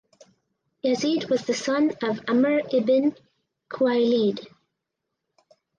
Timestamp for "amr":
2.27-2.61